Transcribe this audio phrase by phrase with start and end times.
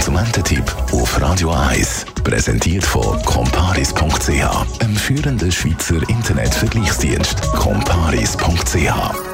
[0.00, 2.06] Konsumententipp auf Radio 1.
[2.24, 7.42] Präsentiert von comparis.ch, einem führenden Schweizer Internetvergleichsdienst.
[7.52, 9.29] comparis.ch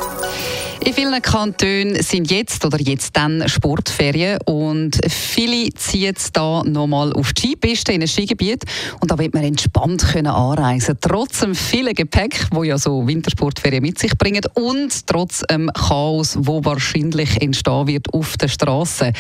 [0.87, 7.13] in vielen Kantonen sind jetzt oder jetzt dann Sportferien und viele ziehen jetzt da nochmal
[7.13, 8.63] auf die Skipiste in ein Skigebiet
[9.01, 13.83] und da wird man entspannt können anreisen trotz dem vielen Gepäck, wo ja so Wintersportferien
[13.83, 19.13] mit sich bringen und trotz dem Chaos, wo wahrscheinlich entstehen wird auf der Straße.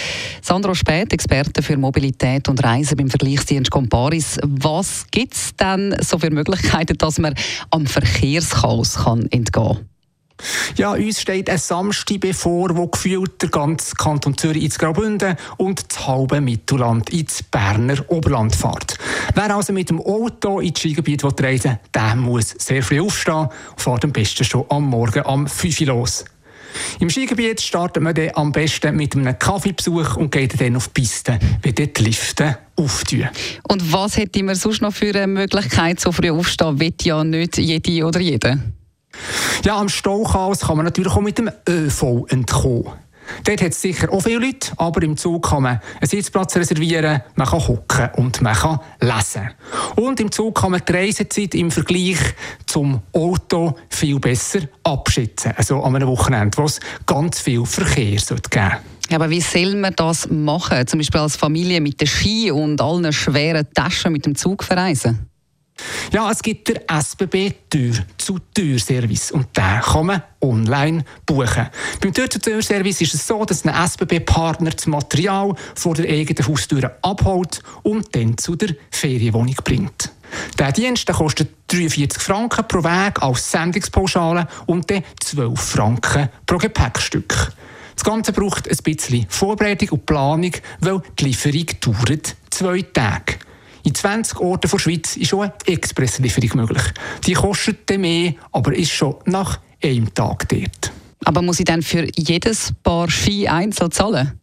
[0.42, 4.38] Sandro Spät, Experte für Mobilität und Reisen beim Vergleichsdienst Comparis.
[4.44, 7.34] Was gibt es denn so für Möglichkeiten, dass man
[7.70, 9.95] am Verkehrschaos kann entgehen kann?
[10.76, 15.84] Ja, uns steht ein Samstag bevor, wo gefühlt der ganze Kanton Zürich ins Graubünden und
[15.88, 18.98] das halbe Mittelland ins Berner Oberland fährt.
[19.34, 23.50] Wer also mit dem Auto ins Skigebiet reisen will, der muss sehr früh aufstehen und
[23.76, 26.24] fährt am besten schon am Morgen am 5 Uhr los.
[27.00, 31.00] Im Skigebiet startet man dann am besten mit einem Kaffeebesuch und geht dann auf die
[31.00, 33.28] Piste, wie die Lifte auftun.
[33.68, 36.78] Und was hätte man sonst noch für eine Möglichkeit, so früh aufstehen?
[36.78, 38.58] Will ja nicht jede oder jeder.
[39.66, 42.92] Ja, am Stauchaos kann man natürlich auch mit dem ÖV entkommen.
[43.42, 47.22] Dort hat es sicher auch viele Leute, aber im Zug kann man einen Sitzplatz reservieren,
[47.34, 49.50] man kann hocken und man kann lesen.
[49.96, 52.18] Und im Zug kann man die Reisezeit im Vergleich
[52.66, 55.52] zum Auto viel besser abschätzen.
[55.56, 58.76] Also an einem Wochenende, wo es ganz viel Verkehr sollte geben
[59.08, 60.86] ja, aber wie soll man das machen?
[60.86, 65.28] Zum Beispiel als Familie mit den Ski und allen schweren Taschen mit dem Zug verreisen?
[66.12, 71.68] Ja, es gibt der SBB Tür-zu-Tür-Service und den kann man online buchen.
[72.00, 77.62] Beim Tür-zu-Tür-Service ist es so, dass ein SBB-Partner das Material vor der eigenen Haustür abholt
[77.82, 80.12] und dann zu der Ferienwohnung bringt.
[80.58, 86.58] Der Dienst der kostet 43 Franken pro Weg als Sendungspauschale und dann 12 Franken pro
[86.58, 87.52] Gepäckstück.
[87.94, 93.38] Das Ganze braucht ein bisschen Vorbereitung und Planung, weil die Lieferung dauert zwei Tage.
[93.86, 96.82] In 20 Orten der Schweiz ist schon eine Expresslieferung möglich.
[97.24, 100.92] Die kostet mehr, aber ist schon nach einem Tag dort.
[101.24, 104.40] Aber muss ich dann für jedes Paar Ski einzeln zahlen?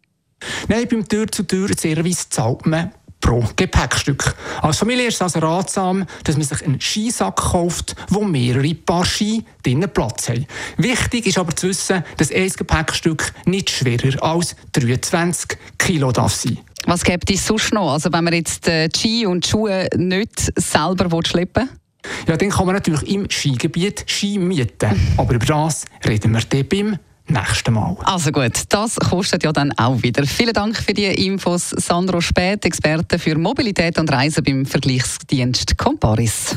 [0.68, 4.34] Nein, beim Tür-zu-Tür-Service zahlt man pro Gepäckstück.
[4.62, 9.04] Als Familie ist es also ratsam, dass man sich einen Skisack kauft, wo mehrere Paar
[9.04, 10.46] Ski drinnen Platz haben.
[10.78, 16.60] Wichtig ist aber zu wissen, dass ein Gepäckstück nicht schwerer als 23 Kilo darf sein
[16.86, 17.92] was gibt es sonst noch?
[17.92, 21.78] Also wenn man jetzt äh, die Ski und die Schuhe nicht selber schleppen will?
[22.28, 25.14] Ja, dann kann man natürlich im Skigebiet Ski mieten.
[25.16, 27.96] Aber über das reden wir dann beim nächsten Mal.
[28.04, 30.26] Also gut, das kostet ja dann auch wieder.
[30.26, 36.56] Vielen Dank für die Infos, Sandro Spät, Experte für Mobilität und Reisen beim Vergleichsdienst Comparis.